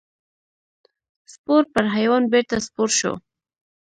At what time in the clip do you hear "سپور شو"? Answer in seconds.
2.65-3.13